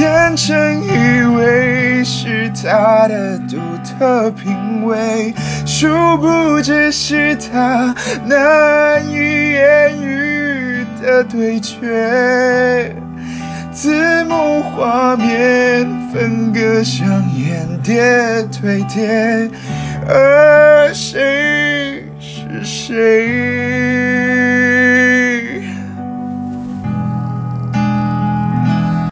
[0.00, 5.34] 天真以为是他的独特品味，
[5.66, 7.94] 殊不知是他
[8.24, 12.96] 难以言喻的对决。
[13.70, 17.06] 字幕画面分割，上
[17.36, 18.02] 演叠
[18.58, 19.50] 对叠，
[20.08, 23.59] 而谁是谁？